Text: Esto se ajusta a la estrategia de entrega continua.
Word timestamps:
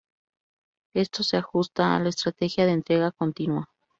Esto 0.95 1.21
se 1.21 1.37
ajusta 1.37 1.95
a 1.95 1.99
la 1.99 2.09
estrategia 2.09 2.65
de 2.65 2.71
entrega 2.71 3.11
continua. 3.11 3.69